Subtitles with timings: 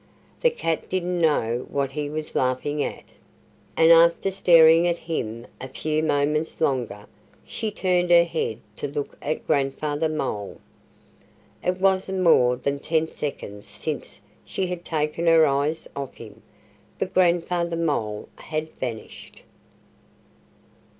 [0.39, 3.03] The cat didn't know what he was laughing at.
[3.77, 7.05] And after staring at him a few moments longer
[7.45, 10.59] she turned her head to look at Grandfather Mole.
[11.63, 16.41] It wasn't more than ten seconds since she had taken her eyes off him.
[16.97, 19.43] But Grandfather Mole had vanished.